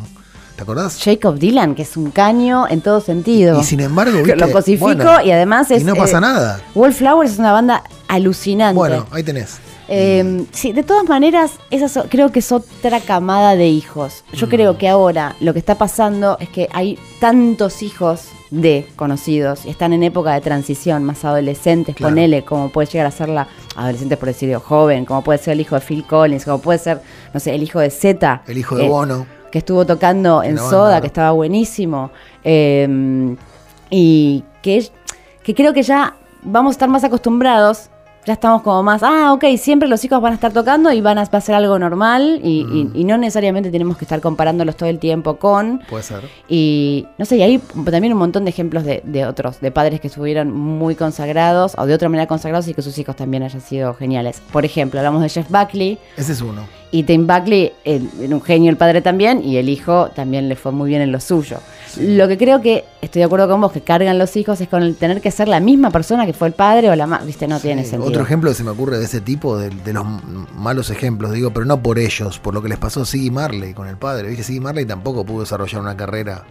¿te 0.56 0.62
acordás? 0.62 0.98
Jacob 1.04 1.38
Dylan, 1.38 1.74
que 1.74 1.82
es 1.82 1.94
un 1.98 2.10
caño 2.10 2.66
en 2.66 2.80
todo 2.80 3.02
sentido. 3.02 3.60
Y 3.60 3.64
sin 3.64 3.80
embargo, 3.80 4.16
¿viste? 4.22 4.36
lo 4.36 4.50
cosifico 4.50 4.86
Bueno, 4.86 5.20
y 5.22 5.30
además 5.30 5.70
es. 5.70 5.82
Y 5.82 5.84
no 5.84 5.94
pasa 5.94 6.16
eh, 6.16 6.20
nada. 6.22 6.60
Wallflowers 6.74 7.32
es 7.32 7.38
una 7.38 7.52
banda 7.52 7.82
alucinante. 8.08 8.76
Bueno, 8.76 9.06
ahí 9.10 9.22
tenés. 9.22 9.58
Eh, 9.88 10.46
sí, 10.52 10.72
de 10.72 10.82
todas 10.82 11.04
maneras, 11.06 11.52
esa 11.70 12.02
creo 12.08 12.32
que 12.32 12.38
es 12.38 12.50
otra 12.50 12.98
camada 13.00 13.56
de 13.56 13.68
hijos. 13.68 14.24
Yo 14.32 14.46
Mm. 14.46 14.50
creo 14.50 14.78
que 14.78 14.88
ahora 14.88 15.36
lo 15.40 15.52
que 15.52 15.58
está 15.58 15.76
pasando 15.76 16.38
es 16.40 16.48
que 16.48 16.68
hay 16.72 16.98
tantos 17.20 17.82
hijos 17.82 18.22
de 18.50 18.86
conocidos 18.96 19.66
y 19.66 19.70
están 19.70 19.92
en 19.92 20.02
época 20.02 20.32
de 20.34 20.40
transición, 20.40 21.02
más 21.04 21.24
adolescentes, 21.24 21.96
Claro. 21.96 22.12
ponele, 22.14 22.44
como 22.44 22.70
puede 22.70 22.86
llegar 22.88 23.06
a 23.06 23.10
ser 23.10 23.28
la 23.28 23.48
adolescente 23.74 24.16
por 24.16 24.28
decir 24.28 24.54
joven, 24.56 25.04
como 25.04 25.22
puede 25.22 25.38
ser 25.38 25.54
el 25.54 25.60
hijo 25.60 25.74
de 25.74 25.80
Phil 25.80 26.04
Collins, 26.06 26.44
como 26.44 26.58
puede 26.60 26.78
ser, 26.78 27.00
no 27.34 27.40
sé, 27.40 27.54
el 27.54 27.62
hijo 27.62 27.80
de 27.80 27.90
Z. 27.90 28.42
El 28.46 28.58
hijo 28.58 28.76
de 28.76 28.86
eh, 28.86 28.88
Bono. 28.88 29.26
que 29.50 29.58
estuvo 29.58 29.84
tocando 29.84 30.42
en. 30.42 30.58
Soda, 30.58 31.00
que 31.00 31.06
estaba 31.08 31.32
buenísimo. 31.32 32.10
eh, 32.44 33.36
y 33.90 34.42
que, 34.62 34.88
que 35.42 35.54
creo 35.54 35.72
que 35.72 35.82
ya 35.82 36.14
vamos 36.42 36.70
a 36.70 36.74
estar 36.74 36.88
más 36.88 37.04
acostumbrados. 37.04 37.90
Ya 38.26 38.32
estamos 38.32 38.62
como 38.62 38.82
más, 38.82 39.04
ah, 39.04 39.32
ok, 39.32 39.44
siempre 39.56 39.88
los 39.88 40.04
hijos 40.04 40.20
van 40.20 40.32
a 40.32 40.34
estar 40.34 40.52
tocando 40.52 40.90
y 40.92 41.00
van 41.00 41.16
a, 41.18 41.24
va 41.26 41.38
a 41.38 41.40
ser 41.40 41.54
algo 41.54 41.78
normal 41.78 42.40
y, 42.42 42.66
y- 42.94 43.00
y 43.00 43.04
no 43.04 43.16
necesariamente 43.18 43.70
tenemos 43.70 43.96
que 43.96 44.04
estar 44.04 44.20
comparándolos 44.20 44.76
todo 44.76 44.88
el 44.88 44.98
tiempo 44.98 45.36
con. 45.36 45.78
Puede 45.88 46.02
ser. 46.02 46.22
Y 46.48 47.06
no 47.18 47.24
sé, 47.24 47.36
y 47.36 47.42
hay 47.42 47.58
también 47.58 48.12
un 48.12 48.18
montón 48.18 48.44
de 48.44 48.50
ejemplos 48.50 48.82
de, 48.84 49.00
de 49.04 49.24
otros, 49.26 49.60
de 49.60 49.70
padres 49.70 50.00
que 50.00 50.08
estuvieron 50.08 50.52
muy 50.52 50.96
consagrados 50.96 51.74
o 51.78 51.86
de 51.86 51.94
otra 51.94 52.08
manera 52.08 52.26
consagrados 52.26 52.66
y 52.66 52.74
que 52.74 52.82
sus 52.82 52.98
hijos 52.98 53.14
también 53.14 53.44
hayan 53.44 53.60
sido 53.60 53.94
geniales. 53.94 54.42
Por 54.52 54.64
ejemplo, 54.64 54.98
hablamos 54.98 55.22
de 55.22 55.28
Jeff 55.28 55.48
Buckley, 55.48 55.96
Ese 56.16 56.32
es 56.32 56.40
uno. 56.42 56.62
Y 56.98 57.02
Tim 57.02 57.26
Buckley 57.26 57.72
el- 57.84 58.08
era 58.20 58.34
un 58.34 58.42
genio 58.42 58.70
el 58.70 58.76
padre 58.76 59.02
también 59.02 59.42
y 59.44 59.56
el 59.58 59.68
hijo 59.68 60.08
también 60.14 60.48
le 60.48 60.56
fue 60.56 60.72
muy 60.72 60.88
bien 60.88 61.02
en 61.02 61.12
lo 61.12 61.20
suyo. 61.20 61.58
Lo 62.00 62.28
que 62.28 62.36
creo 62.36 62.60
que 62.60 62.84
estoy 63.00 63.20
de 63.20 63.24
acuerdo 63.24 63.48
con 63.48 63.60
vos 63.60 63.72
que 63.72 63.80
cargan 63.80 64.18
los 64.18 64.36
hijos 64.36 64.60
es 64.60 64.68
con 64.68 64.82
el 64.82 64.96
tener 64.96 65.20
que 65.20 65.30
ser 65.30 65.48
la 65.48 65.60
misma 65.60 65.90
persona 65.90 66.26
que 66.26 66.32
fue 66.32 66.48
el 66.48 66.54
padre 66.54 66.90
o 66.90 66.96
la 66.96 67.06
madre, 67.06 67.26
viste, 67.26 67.46
no 67.48 67.58
tiene 67.60 67.84
sentido. 67.84 68.04
Otro 68.10 68.22
ejemplo 68.22 68.50
que 68.50 68.56
se 68.56 68.64
me 68.64 68.70
ocurre 68.70 68.98
de 68.98 69.04
ese 69.04 69.20
tipo, 69.20 69.56
de, 69.58 69.70
de 69.70 69.92
los 69.92 70.04
malos 70.54 70.90
ejemplos, 70.90 71.32
digo, 71.32 71.50
pero 71.52 71.64
no 71.66 71.82
por 71.82 71.98
ellos, 71.98 72.38
por 72.38 72.52
lo 72.54 72.62
que 72.62 72.68
les 72.68 72.78
pasó 72.78 73.02
a 73.02 73.06
Siggy 73.06 73.30
Marley 73.30 73.72
con 73.74 73.88
el 73.88 73.96
padre. 73.96 74.28
Viste, 74.28 74.42
Siggy 74.44 74.60
Marley 74.60 74.84
tampoco 74.84 75.24
pudo 75.24 75.40
desarrollar 75.40 75.80
una 75.80 75.96
carrera. 75.96 76.44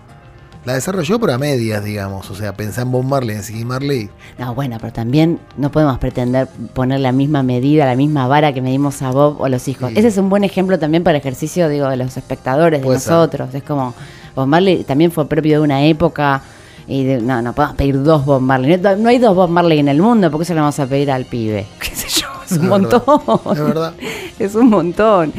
La 0.66 0.74
desarrolló, 0.74 1.20
pero 1.20 1.34
a 1.34 1.38
medias, 1.38 1.84
digamos. 1.84 2.30
O 2.32 2.36
sea, 2.36 2.54
pensá 2.54 2.82
en 2.82 2.92
Bob 2.92 3.04
Marley, 3.04 3.36
en 3.36 3.44
Siggy 3.44 3.64
Marley. 3.66 4.10
No, 4.40 4.56
bueno, 4.56 4.78
pero 4.82 4.92
también 4.92 5.40
no 5.58 5.72
podemos 5.72 6.00
pretender 6.00 6.48
poner 6.74 7.00
la 7.02 7.12
misma 7.12 7.44
medida, 7.44 7.86
la 7.86 7.96
misma 7.96 8.28
vara 8.28 8.52
que 8.52 8.62
medimos 8.64 9.02
a 9.04 9.12
Bob 9.12 9.40
o 9.42 9.46
a 9.46 9.50
los 9.50 9.68
hijos. 9.68 9.92
Sí. 9.92 10.00
Ese 10.00 10.08
es 10.08 10.18
un 10.18 10.28
buen 10.30 10.44
ejemplo 10.44 10.80
también 10.80 11.04
para 11.04 11.18
el 11.18 11.22
ejercicio, 11.22 11.70
digo, 11.70 11.88
de 11.88 11.98
los 11.98 12.18
espectadores, 12.18 12.80
de 12.82 12.86
Puede 12.86 13.00
ser. 13.00 13.14
nosotros. 13.14 13.54
Es 13.54 13.62
como, 13.64 13.94
Bob 14.36 14.48
Marley 14.48 14.84
también 14.84 15.12
fue 15.12 15.28
propio 15.28 15.60
de 15.60 15.64
una 15.64 15.84
época 15.86 16.42
y 16.88 17.04
de- 17.04 17.22
no, 17.22 17.42
no 17.44 17.54
podemos 17.54 17.76
pedir 17.78 18.02
dos 18.02 18.26
Bob 18.26 18.42
Marley. 18.42 18.78
No, 18.78 18.96
no 18.96 19.10
hay 19.10 19.20
dos 19.20 19.36
Bob 19.36 19.50
Marley 19.52 19.78
en 19.80 19.88
el 19.88 20.02
mundo, 20.02 20.32
porque 20.32 20.46
se 20.46 20.56
le 20.56 20.62
vamos 20.62 20.80
a 20.80 20.88
pedir 20.88 21.12
al 21.12 21.26
pibe. 21.26 21.68
¿Qué 21.80 21.96
sé 21.96 22.08
yo? 22.10 22.28
Es 22.44 22.54
un 22.54 22.64
Es 22.64 22.70
montón. 22.70 23.04
verdad, 23.06 23.52
es 23.54 23.60
verdad. 23.60 23.94
es 24.40 24.56
un 24.56 24.70
montón. 24.72 25.32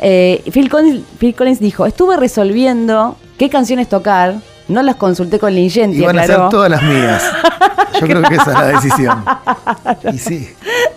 Eh, 0.00 0.42
Phil, 0.52 0.68
Collins, 0.68 1.02
Phil 1.18 1.34
Collins 1.36 1.60
dijo, 1.60 1.86
estuve 1.86 2.16
resolviendo 2.16 3.16
qué 3.38 3.48
canciones 3.48 3.88
tocar. 3.88 4.34
No 4.68 4.82
las 4.82 4.96
consulté 4.96 5.38
con 5.38 5.54
Lingenti, 5.54 5.98
Y 5.98 6.00
van 6.02 6.18
a 6.18 6.26
ser 6.26 6.48
todas 6.50 6.70
las 6.70 6.82
mías. 6.82 7.22
Yo 8.00 8.06
creo 8.06 8.22
que 8.22 8.34
esa 8.34 8.52
es 8.52 8.58
la 8.58 8.66
decisión. 8.66 9.24
Y 10.12 10.18
sí, 10.18 10.48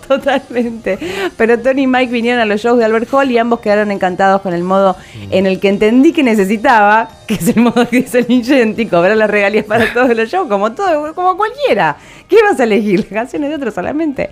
Totalmente. 0.08 0.98
Pero 1.36 1.58
Tony 1.58 1.82
y 1.82 1.86
Mike 1.86 2.10
vinieron 2.10 2.40
a 2.40 2.46
los 2.46 2.62
shows 2.62 2.78
de 2.78 2.86
Albert 2.86 3.12
Hall 3.12 3.30
y 3.30 3.36
ambos 3.36 3.60
quedaron 3.60 3.90
encantados 3.90 4.40
con 4.40 4.54
el 4.54 4.64
modo 4.64 4.96
en 5.30 5.46
el 5.46 5.60
que 5.60 5.68
entendí 5.68 6.12
que 6.14 6.22
necesitaba, 6.22 7.10
que 7.26 7.34
es 7.34 7.48
el 7.48 7.60
modo 7.60 7.86
que 7.86 7.98
dice 8.02 8.24
Lingenti, 8.26 8.86
cobrar 8.86 9.16
las 9.18 9.28
regalías 9.28 9.66
para 9.66 9.92
todos 9.94 10.16
los 10.16 10.28
shows, 10.30 10.48
como 10.48 10.72
todo, 10.72 11.14
como 11.14 11.36
cualquiera. 11.36 11.98
¿Qué 12.26 12.36
vas 12.42 12.58
a 12.58 12.64
elegir? 12.64 13.00
Las 13.00 13.08
canciones 13.08 13.50
de 13.50 13.56
otros 13.56 13.74
solamente. 13.74 14.30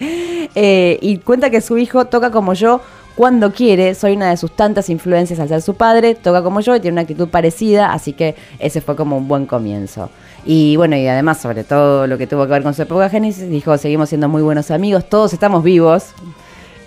Eh, 0.54 0.98
y 1.02 1.18
cuenta 1.18 1.50
que 1.50 1.60
su 1.60 1.76
hijo 1.76 2.06
toca 2.06 2.30
como 2.30 2.54
yo 2.54 2.80
cuando 3.16 3.52
quiere. 3.52 3.94
Soy 3.96 4.14
una 4.14 4.30
de 4.30 4.36
sus 4.36 4.52
tantas 4.54 4.88
influencias 4.90 5.40
al 5.40 5.48
ser 5.48 5.62
su 5.62 5.74
padre. 5.74 6.14
Toca 6.14 6.42
como 6.42 6.60
yo 6.60 6.76
y 6.76 6.80
tiene 6.80 6.92
una 6.94 7.00
actitud 7.02 7.28
parecida, 7.28 7.92
así 7.92 8.12
que 8.12 8.36
ese 8.60 8.80
fue 8.80 8.94
como 8.94 9.16
un 9.16 9.26
buen 9.26 9.46
comienzo. 9.46 10.10
Y 10.44 10.76
bueno, 10.76 10.94
y 10.96 11.08
además, 11.08 11.38
sobre 11.40 11.64
todo 11.64 12.06
lo 12.06 12.16
que 12.18 12.28
tuvo 12.28 12.44
que 12.44 12.52
ver 12.52 12.62
con 12.62 12.72
su 12.74 12.82
época 12.82 13.08
Génesis, 13.08 13.48
dijo: 13.48 13.76
seguimos 13.78 14.10
siendo 14.10 14.28
muy 14.28 14.42
buenos 14.42 14.70
amigos, 14.70 15.08
todos 15.08 15.32
estamos 15.32 15.64
vivos. 15.64 16.10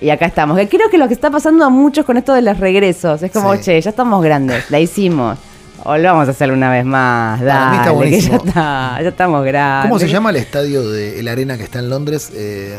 Y 0.02 0.12
acá 0.12 0.28
estamos. 0.28 0.58
Que 0.58 0.70
creo 0.70 0.90
que 0.90 0.98
lo 0.98 1.10
que 1.10 1.14
está 1.14 1.30
pasando 1.30 1.66
a 1.66 1.70
muchos 1.70 2.06
con 2.06 2.16
esto 2.16 2.34
de 2.34 2.42
los 2.42 2.58
regresos 2.58 3.22
es 3.22 3.32
como, 3.32 3.54
Sí. 3.56 3.64
che, 3.64 3.82
ya 3.82 3.90
estamos 3.90 4.24
grandes, 4.24 4.72
la 4.72 4.80
hicimos. 4.80 5.38
O 5.84 5.98
lo 5.98 6.04
vamos 6.04 6.28
a 6.28 6.32
hacer 6.32 6.52
una 6.52 6.72
vez 6.72 6.86
más. 6.86 7.40
Para 7.42 7.70
mí 7.70 7.78
está 7.78 7.78
Dale, 7.78 7.80
que 7.80 7.86
ya, 7.86 7.92
buenísimo. 7.92 8.44
está, 8.46 9.00
ya 9.02 9.10
estamos 9.10 9.46
grandes. 9.46 9.90
¿Cómo 9.90 10.00
se 10.00 10.08
llama 10.08 10.30
el 10.30 10.36
estadio 10.38 10.90
de 10.90 11.22
la 11.24 11.32
arena 11.32 11.58
que 11.58 11.64
está 11.64 11.80
en 11.80 11.90
Londres? 11.90 12.32
Eh, 12.34 12.78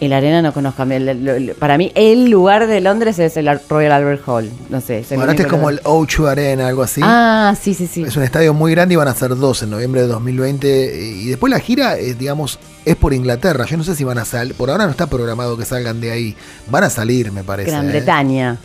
El 0.00 0.12
Arena 0.12 0.40
no 0.42 0.52
conozco. 0.52 0.84
Para 1.58 1.78
mí, 1.78 1.92
el 1.94 2.30
lugar 2.30 2.66
de 2.66 2.80
Londres 2.80 3.18
es 3.18 3.36
el 3.36 3.48
Royal 3.68 3.92
Albert 3.92 4.22
Hall. 4.26 4.50
No 4.68 4.80
sé. 4.80 5.00
es 5.00 5.08
bueno, 5.10 5.30
este 5.30 5.42
es 5.42 5.48
como 5.48 5.68
el 5.68 5.80
O2 5.82 6.28
Arena, 6.28 6.68
algo 6.68 6.82
así. 6.82 7.00
Ah, 7.04 7.54
sí, 7.60 7.74
sí, 7.74 7.86
sí. 7.86 8.02
Es 8.02 8.16
un 8.16 8.22
estadio 8.22 8.54
muy 8.54 8.72
grande 8.72 8.94
y 8.94 8.96
van 8.96 9.08
a 9.08 9.14
ser 9.14 9.36
dos 9.36 9.62
en 9.62 9.70
noviembre 9.70 10.00
de 10.02 10.06
2020. 10.06 10.96
Y 11.02 11.26
después 11.28 11.50
la 11.50 11.60
gira, 11.60 11.98
eh, 11.98 12.14
digamos, 12.14 12.58
es 12.84 12.96
por 12.96 13.12
Inglaterra. 13.12 13.66
Yo 13.66 13.76
no 13.76 13.84
sé 13.84 13.94
si 13.94 14.04
van 14.04 14.18
a 14.18 14.24
salir. 14.24 14.54
Por 14.54 14.70
ahora 14.70 14.86
no 14.86 14.90
está 14.90 15.06
programado 15.06 15.56
que 15.56 15.64
salgan 15.64 16.00
de 16.00 16.10
ahí. 16.10 16.36
Van 16.70 16.84
a 16.84 16.90
salir, 16.90 17.30
me 17.30 17.44
parece. 17.44 17.70
Gran 17.70 18.30
¿eh? 18.30 18.56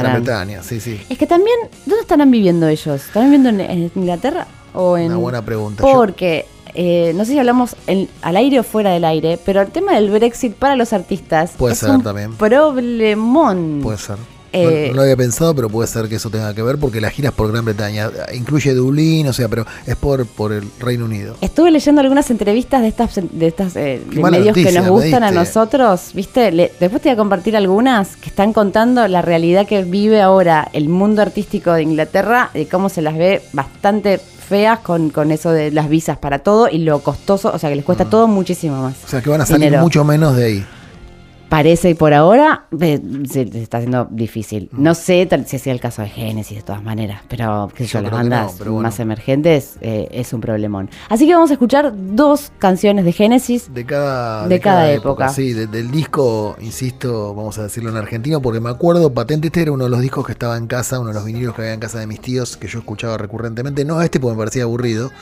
Gran 0.00 0.22
Bretaña, 0.22 0.62
sí, 0.62 0.80
sí. 0.80 1.00
Es 1.08 1.18
que 1.18 1.26
también, 1.26 1.56
¿dónde 1.86 2.02
estarán 2.02 2.30
viviendo 2.30 2.66
ellos? 2.68 3.04
¿Estarán 3.06 3.30
viviendo 3.30 3.48
en, 3.50 3.60
en 3.60 3.90
Inglaterra 3.94 4.46
o 4.72 4.96
en...? 4.96 5.06
Una 5.06 5.16
buena 5.16 5.44
pregunta. 5.44 5.82
Porque, 5.82 6.46
eh, 6.74 7.12
no 7.14 7.24
sé 7.24 7.32
si 7.32 7.38
hablamos 7.38 7.76
en- 7.86 8.08
al 8.22 8.36
aire 8.36 8.60
o 8.60 8.62
fuera 8.62 8.90
del 8.90 9.04
aire, 9.04 9.38
pero 9.44 9.60
el 9.62 9.68
tema 9.68 9.94
del 9.94 10.10
Brexit 10.10 10.54
para 10.54 10.76
los 10.76 10.92
artistas 10.92 11.52
Puede 11.56 11.74
es 11.74 11.78
ser 11.80 11.90
un 11.90 12.02
también. 12.02 12.34
problemón. 12.34 13.80
Puede 13.82 13.98
ser. 13.98 14.16
Eh, 14.54 14.84
no, 14.88 14.88
no 14.90 14.96
lo 14.96 15.02
había 15.02 15.16
pensado, 15.16 15.54
pero 15.54 15.68
puede 15.68 15.88
ser 15.88 16.08
que 16.08 16.16
eso 16.16 16.30
tenga 16.30 16.54
que 16.54 16.62
ver 16.62 16.78
porque 16.78 17.00
la 17.00 17.10
gira 17.10 17.28
es 17.30 17.34
por 17.34 17.50
Gran 17.50 17.64
Bretaña. 17.64 18.10
Incluye 18.34 18.72
Dublín, 18.74 19.26
o 19.28 19.32
sea, 19.32 19.48
pero 19.48 19.66
es 19.86 19.96
por, 19.96 20.24
por 20.26 20.52
el 20.52 20.64
Reino 20.80 21.04
Unido. 21.04 21.36
Estuve 21.40 21.70
leyendo 21.70 22.00
algunas 22.00 22.30
entrevistas 22.30 22.82
de 22.82 22.88
estas 22.88 23.14
de 23.14 23.46
estas 23.46 23.76
eh, 23.76 24.00
de 24.08 24.22
medios 24.22 24.54
que 24.54 24.72
nos 24.72 24.88
gustan 24.88 25.22
a 25.24 25.30
nosotros, 25.30 26.10
¿viste? 26.14 26.52
Le- 26.52 26.72
después 26.80 27.02
te 27.02 27.08
voy 27.08 27.14
a 27.14 27.16
compartir 27.16 27.56
algunas 27.56 28.16
que 28.16 28.28
están 28.28 28.52
contando 28.52 29.06
la 29.08 29.22
realidad 29.22 29.66
que 29.66 29.82
vive 29.84 30.20
ahora 30.22 30.68
el 30.72 30.88
mundo 30.88 31.22
artístico 31.22 31.72
de 31.72 31.82
Inglaterra, 31.82 32.50
de 32.54 32.66
cómo 32.66 32.88
se 32.88 33.02
las 33.02 33.16
ve 33.16 33.42
bastante 33.52 34.18
feas 34.18 34.80
con, 34.80 35.08
con 35.10 35.32
eso 35.32 35.50
de 35.50 35.70
las 35.70 35.88
visas 35.88 36.18
para 36.18 36.38
todo 36.40 36.68
y 36.68 36.78
lo 36.78 36.98
costoso, 37.00 37.50
o 37.54 37.58
sea 37.58 37.70
que 37.70 37.76
les 37.76 37.84
cuesta 37.84 38.04
todo 38.04 38.28
muchísimo 38.28 38.82
más. 38.82 38.92
Mm. 38.92 39.06
O 39.06 39.08
sea, 39.08 39.22
que 39.22 39.30
van 39.30 39.40
a 39.40 39.46
salir 39.46 39.64
Dinero. 39.66 39.82
mucho 39.82 40.04
menos 40.04 40.36
de 40.36 40.44
ahí. 40.44 40.66
Parece 41.54 41.90
y 41.90 41.94
por 41.94 42.12
ahora 42.12 42.64
eh, 42.80 43.00
se, 43.30 43.46
se 43.46 43.62
está 43.62 43.76
haciendo 43.78 44.08
difícil. 44.10 44.68
Mm. 44.72 44.82
No 44.82 44.94
sé 44.96 45.24
tal- 45.26 45.46
si 45.46 45.60
sea 45.60 45.72
el 45.72 45.78
caso 45.78 46.02
de 46.02 46.08
Génesis 46.08 46.56
de 46.56 46.62
todas 46.64 46.82
maneras, 46.82 47.20
pero 47.28 47.70
sé 47.76 47.86
Yo 47.86 48.00
las 48.00 48.10
que 48.10 48.10
no, 48.10 48.16
bandas 48.16 48.58
bueno. 48.58 48.80
más 48.80 48.98
emergentes 48.98 49.76
eh, 49.80 50.08
es 50.10 50.32
un 50.32 50.40
problemón. 50.40 50.90
Así 51.08 51.28
que 51.28 51.32
vamos 51.34 51.50
a 51.50 51.52
escuchar 51.52 51.92
dos 51.94 52.50
canciones 52.58 53.04
de 53.04 53.12
Génesis. 53.12 53.72
De 53.72 53.86
cada, 53.86 54.48
De 54.48 54.58
cada 54.58 54.90
época. 54.90 55.28
Sí, 55.28 55.52
de- 55.52 55.68
del 55.68 55.92
disco, 55.92 56.56
insisto, 56.60 57.32
vamos 57.36 57.56
a 57.58 57.62
decirlo 57.62 57.90
en 57.90 57.98
argentino, 57.98 58.42
porque 58.42 58.58
me 58.58 58.70
acuerdo, 58.70 59.14
Patente, 59.14 59.46
este 59.46 59.62
era 59.62 59.70
uno 59.70 59.84
de 59.84 59.90
los 59.90 60.00
discos 60.00 60.26
que 60.26 60.32
estaba 60.32 60.56
en 60.56 60.66
casa, 60.66 60.98
uno 60.98 61.10
de 61.10 61.14
los 61.14 61.24
vinilos 61.24 61.54
que 61.54 61.62
había 61.62 61.74
en 61.74 61.78
casa 61.80 62.00
de 62.00 62.08
mis 62.08 62.20
tíos, 62.20 62.56
que 62.56 62.66
yo 62.66 62.80
escuchaba 62.80 63.16
recurrentemente. 63.16 63.84
No 63.84 64.02
este 64.02 64.18
porque 64.18 64.34
me 64.34 64.38
parecía 64.40 64.64
aburrido. 64.64 65.10
De 65.10 65.12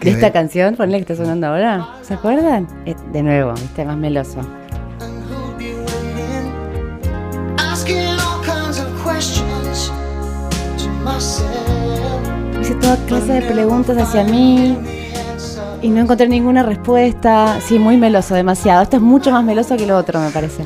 que 0.00 0.10
esta 0.10 0.26
me- 0.26 0.32
canción, 0.32 0.76
ponle 0.76 0.96
que 1.02 1.12
está 1.12 1.16
sonando 1.24 1.46
ahora. 1.46 1.88
¿Se 2.02 2.12
acuerdan? 2.12 2.68
De 3.14 3.22
nuevo, 3.22 3.54
viste, 3.54 3.82
más 3.86 3.96
meloso. 3.96 4.40
Hice 12.64 12.76
toda 12.76 12.96
clase 13.04 13.30
de 13.34 13.42
preguntas 13.42 13.94
hacia 13.98 14.24
mí 14.24 14.74
y 15.82 15.90
no 15.90 16.00
encontré 16.00 16.26
ninguna 16.28 16.62
respuesta. 16.62 17.60
Sí, 17.60 17.78
muy 17.78 17.98
meloso, 17.98 18.34
demasiado. 18.34 18.82
Esto 18.82 18.96
es 18.96 19.02
mucho 19.02 19.30
más 19.32 19.44
meloso 19.44 19.76
que 19.76 19.84
lo 19.84 19.98
otro, 19.98 20.18
me 20.18 20.30
parece. 20.30 20.64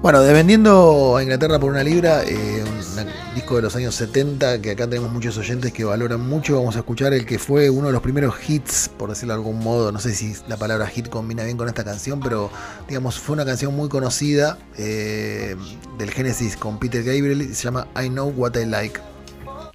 Bueno, 0.00 0.22
de 0.22 0.32
vendiendo 0.32 1.18
a 1.18 1.22
Inglaterra 1.22 1.58
por 1.58 1.70
una 1.70 1.82
libra, 1.82 2.22
eh, 2.24 2.64
un 2.64 3.34
disco 3.34 3.56
de 3.56 3.62
los 3.62 3.76
años 3.76 3.96
70, 3.96 4.62
que 4.62 4.70
acá 4.70 4.86
tenemos 4.86 5.12
muchos 5.12 5.36
oyentes 5.36 5.74
que 5.74 5.84
valoran 5.84 6.26
mucho, 6.26 6.56
vamos 6.56 6.76
a 6.76 6.78
escuchar 6.78 7.12
el 7.12 7.26
que 7.26 7.38
fue 7.38 7.68
uno 7.68 7.88
de 7.88 7.92
los 7.92 8.00
primeros 8.00 8.36
hits, 8.48 8.88
por 8.88 9.10
decirlo 9.10 9.34
de 9.34 9.40
algún 9.40 9.58
modo, 9.58 9.92
no 9.92 9.98
sé 9.98 10.14
si 10.14 10.36
la 10.48 10.56
palabra 10.56 10.86
hit 10.86 11.10
combina 11.10 11.44
bien 11.44 11.58
con 11.58 11.68
esta 11.68 11.84
canción, 11.84 12.18
pero 12.20 12.48
digamos 12.88 13.18
fue 13.18 13.34
una 13.34 13.44
canción 13.44 13.76
muy 13.76 13.90
conocida 13.90 14.56
eh, 14.78 15.54
del 15.98 16.10
Genesis 16.12 16.56
con 16.56 16.78
Peter 16.78 17.02
Gabriel, 17.02 17.42
y 17.42 17.54
se 17.54 17.64
llama 17.64 17.88
I 18.02 18.08
Know 18.08 18.32
What 18.34 18.54
I 18.56 18.64
Like. 18.64 19.17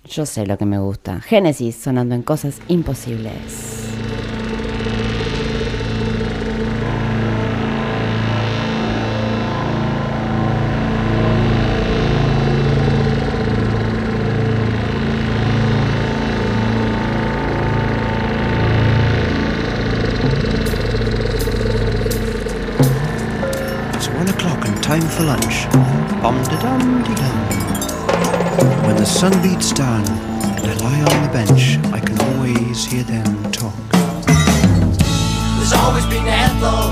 Yo 0.06 0.26
sé 0.26 0.46
lo 0.46 0.58
que 0.58 0.66
me 0.66 0.80
gusta. 0.80 1.22
Génesis 1.22 1.76
sonando 1.78 2.14
en 2.14 2.24
cosas 2.24 2.60
imposibles. 2.68 3.80
It's 23.96 24.10
one 24.10 24.28
o'clock 24.30 24.66
and 24.66 24.84
time 24.84 25.02
for 25.02 25.24
lunch. 25.24 25.68
Bum 26.22 26.36
de 26.44 26.58
dum 26.58 27.04
de 27.04 27.16
dum. 27.16 27.63
The 29.04 29.10
sun 29.10 29.42
beats 29.42 29.74
down 29.74 30.00
and 30.08 30.66
I 30.66 30.74
lie 30.76 31.02
on 31.02 31.24
the 31.24 31.34
bench, 31.34 31.78
I 31.92 32.00
can 32.00 32.18
always 32.22 32.86
hear 32.86 33.04
them 33.04 33.52
talk. 33.52 33.76
There's 35.58 35.74
always 35.74 36.06
been 36.06 36.26
Ethel. 36.26 36.88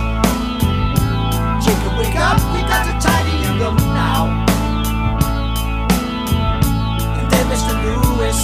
Jacob, 1.63 1.97
wake 1.97 2.19
up, 2.19 2.35
we 2.51 2.59
got 2.67 2.83
to 2.83 2.93
tidy 2.99 3.31
your 3.47 3.53
room 3.63 3.77
now. 3.95 4.27
And 7.17 7.31
then 7.31 7.45
Mr. 7.47 7.79
Lewis. 7.81 8.39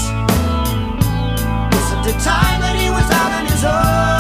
Wasn't 1.75 2.07
it 2.07 2.23
time 2.23 2.61
that 2.61 2.77
he 2.79 2.89
was 2.89 3.11
out 3.11 3.31
on 3.33 3.45
his 3.47 3.65
own? 3.65 4.16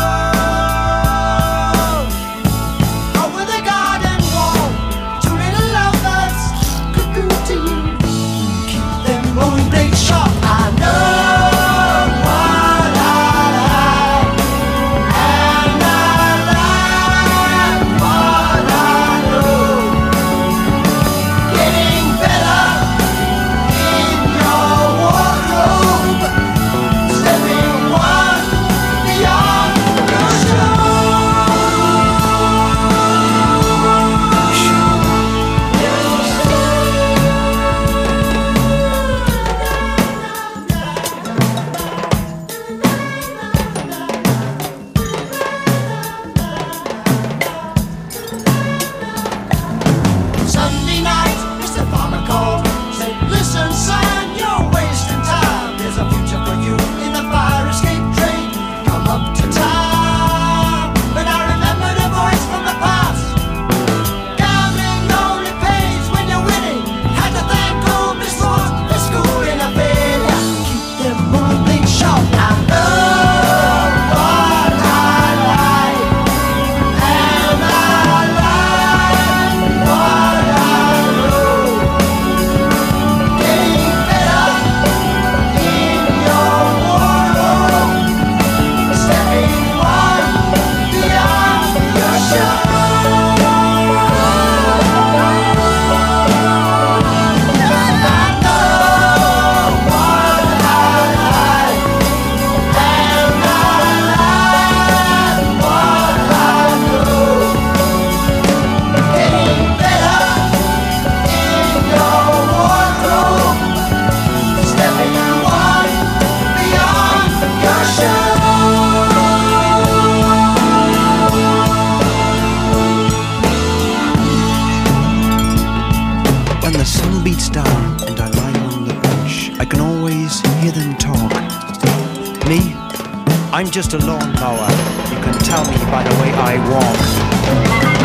I'm 133.57 133.71
just 133.71 133.93
a 133.93 133.97
lawnmower. 133.97 134.69
You 135.09 135.19
can 135.19 135.33
tell 135.39 135.65
me 135.65 135.77
by 135.89 136.03
the 136.03 136.13
way 136.21 136.31
I 136.31 136.57
walk. 136.69 137.96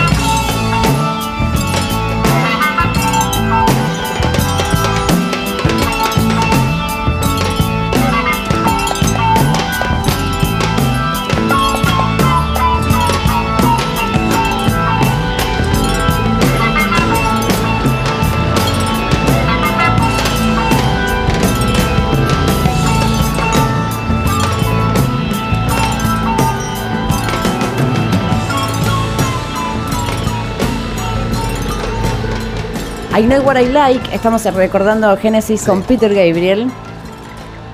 I 33.15 33.25
Know 33.25 33.43
What 33.43 33.61
I 33.61 33.67
Like, 33.69 34.15
estamos 34.15 34.43
recordando 34.55 35.15
Genesis 35.19 35.67
con 35.67 35.83
Peter 35.83 36.09
Gabriel. 36.15 36.71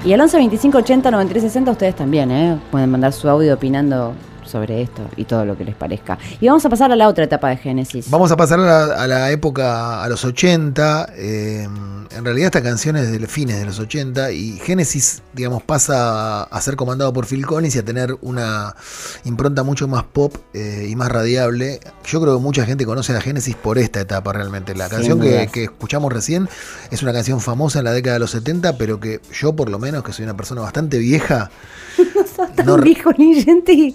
Y 0.05 0.13
al 0.13 0.21
11 0.21 0.37
25 0.37 0.79
80 0.79 1.11
93 1.13 1.43
60 1.45 1.71
ustedes 1.71 1.95
también, 1.95 2.33
¿eh? 2.33 2.59
Pueden 2.73 2.91
mandar 2.91 3.13
su 3.13 3.29
audio 3.29 3.55
opinando 3.55 4.15
sobre 4.49 4.83
esto 4.83 5.03
y 5.17 5.25
todo 5.25 5.45
lo 5.45 5.57
que 5.57 5.65
les 5.65 5.75
parezca. 5.77 6.19
Y 6.41 6.47
vamos 6.49 6.65
a 6.65 6.69
pasar 6.69 6.91
a 6.91 6.97
la 6.97 7.09
otra 7.09 7.25
etapa 7.25 7.49
de 7.51 7.57
Genesis. 7.59 8.11
Vamos 8.11 8.33
a 8.33 8.37
pasar 8.37 8.59
a 8.61 8.63
la, 8.65 8.85
a 9.03 9.07
la 9.07 9.31
época, 9.31 10.03
a 10.03 10.09
los 10.09 10.25
80. 10.25 11.13
eh, 11.17 11.69
en 12.17 12.25
realidad 12.25 12.47
esta 12.47 12.63
canción 12.63 12.97
es 12.97 13.13
de 13.13 13.27
fines 13.27 13.59
de 13.59 13.67
los 13.67 13.79
80 13.79 14.33
y 14.33 14.59
Genesis, 14.61 15.23
digamos, 15.35 15.63
pasa 15.63 16.45
a 16.45 16.61
ser 16.63 16.75
comandado 16.75 17.13
por 17.13 17.27
Phil 17.27 17.45
Collins 17.47 17.77
y 17.77 17.79
a 17.79 17.85
tener 17.85 18.17
una 18.23 18.75
impronta 19.25 19.63
mucho 19.63 19.87
más 19.89 20.05
pop 20.05 20.35
eh, 20.55 20.87
y 20.89 20.97
más 20.97 21.13
radiable. 21.13 21.81
Yo 22.07 22.21
creo 22.23 22.37
que 22.39 22.43
mucha 22.43 22.65
gente 22.65 22.87
conoce 22.87 23.15
a 23.15 23.21
Genesis 23.21 23.55
por 23.57 23.77
esta 23.79 24.01
etapa 24.01 24.33
realmente. 24.33 24.75
La 24.75 24.89
canción 24.89 25.21
que, 25.21 25.49
escuchamos 25.65 26.11
recién 26.13 26.49
es 26.91 27.03
una 27.03 27.13
canción 27.13 27.41
famosa 27.41 27.81
en 27.81 27.85
la 27.85 27.93
década 27.93 28.15
de 28.15 28.21
los 28.21 28.31
70, 28.31 28.79
pero 28.79 28.99
que 28.99 29.21
yo 29.39 29.55
por 29.55 29.69
lo 29.69 29.79
menos, 29.79 30.03
que 30.03 30.13
soy 30.15 30.25
una 30.25 30.37
persona 30.37 30.63
bastante 30.63 30.99
vieja, 30.99 31.51
Tan 32.57 32.67
no, 32.67 32.77
re- 32.79 32.85
viejo 32.85 33.11
ni 33.19 33.43
gente. 33.43 33.95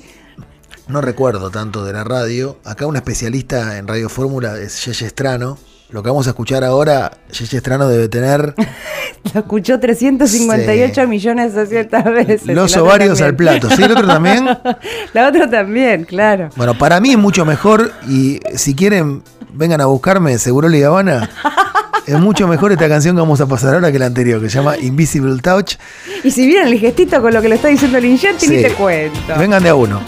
No 0.88 1.02
recuerdo 1.02 1.50
tanto 1.50 1.84
de 1.86 1.94
la 1.94 2.04
radio. 2.04 2.58
Acá 2.66 2.86
un 2.88 2.96
especialista 2.96 3.78
en 3.78 3.88
Radio 3.88 4.10
Fórmula 4.10 4.58
es 4.58 4.86
Yeye 4.86 5.08
Estrano. 5.08 5.58
Lo 5.90 6.02
que 6.02 6.10
vamos 6.10 6.26
a 6.26 6.32
escuchar 6.32 6.64
ahora, 6.64 7.12
Yeye 7.32 7.58
Estrano 7.58 7.88
debe 7.88 8.10
tener 8.10 8.56
Lo 9.34 9.40
escuchó 9.42 9.80
358 9.80 11.02
Sí. 11.02 11.08
millones 11.08 11.54
200 11.54 12.04
veces. 12.06 12.46
los 12.48 12.76
ovarios 12.78 13.22
al 13.22 13.36
plato. 13.36 13.70
¿Sí? 13.70 13.84
¿El 13.84 13.92
otro 13.92 14.08
también? 14.08 14.46
La 15.14 15.28
otra 15.28 15.50
también, 15.50 16.04
claro. 16.06 16.50
Bueno, 16.56 16.78
para 16.78 17.00
mí 17.00 17.12
es 17.12 17.18
mucho 17.18 17.46
mejor 17.46 17.92
y 18.08 18.40
si 18.56 18.76
quieren, 18.76 19.24
vengan 19.54 19.82
a 19.82 19.86
buscarme, 19.86 20.38
Seguro 20.40 20.70
y 20.70 20.82
Habana. 20.84 21.30
Es 22.06 22.20
mucho 22.20 22.48
mejor 22.50 22.74
esta 22.74 22.90
canción 22.90 23.16
que 23.16 23.22
vamos 23.22 23.40
a 23.40 23.46
pasar 23.46 23.76
ahora 23.76 23.90
que 23.92 23.98
la 24.00 24.08
anterior, 24.08 24.42
que 24.42 24.50
se 24.50 24.58
llama 24.58 24.78
Invisible 24.78 25.40
Touch. 25.42 25.76
Y 26.24 26.32
si 26.32 26.46
vieron 26.48 26.68
el 26.68 26.78
gestito 26.80 27.22
con 27.22 27.34
lo 27.34 27.42
que 27.42 27.48
le 27.48 27.56
está 27.56 27.70
diciendo 27.70 27.98
el 28.00 28.06
Ingetti, 28.06 28.48
ni 28.50 28.62
te 28.62 28.72
cuento. 28.74 29.20
Vengan 29.38 29.64
de 29.64 29.70
a 29.70 29.76
uno. 29.76 30.02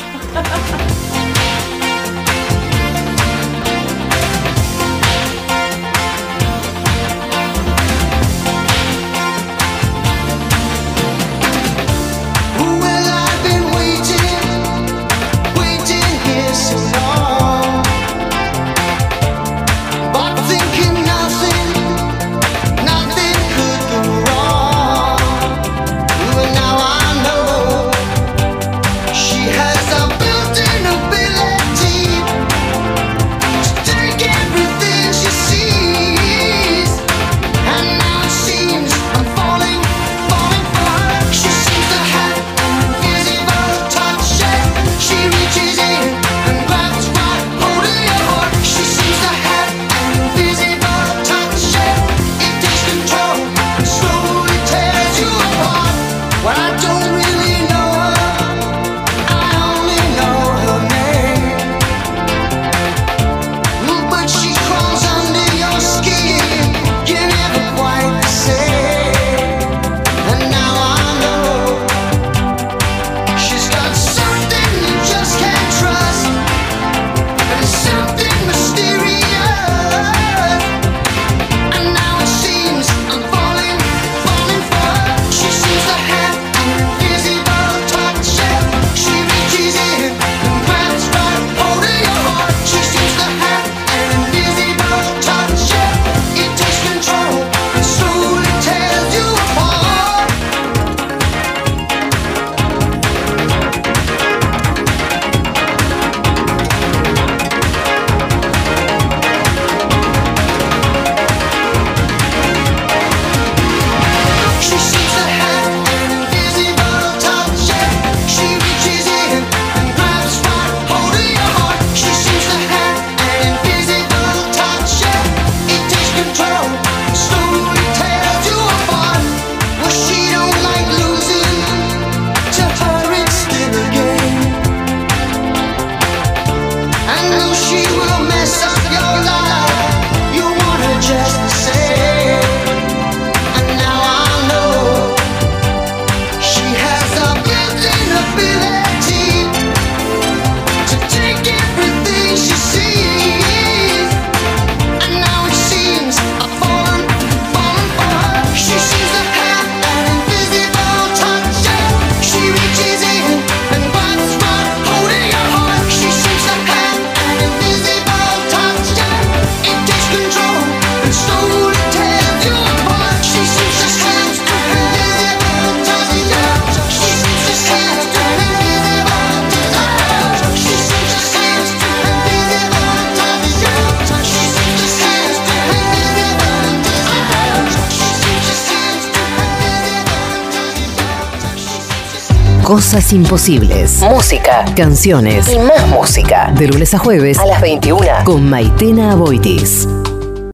Cosas 192.75 193.13
imposibles. 193.13 194.01
Música 194.01 194.65
Canciones. 194.75 195.47
y 195.47 195.57
más 195.57 195.87
música. 195.87 196.51
De 196.57 196.67
lunes 196.67 196.93
a 196.93 196.97
jueves 196.97 197.39
A 197.39 197.45
las 197.45 197.61
21. 197.61 198.05
con 198.25 198.49
Maitena 198.49 199.13
Aboitis. 199.13 199.87